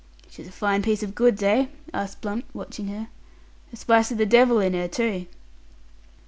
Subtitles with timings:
[0.31, 3.09] "She's a fine piece of goods, eh?" asked Blunt, watching her.
[3.71, 5.27] "A spice o' the devil in her, too."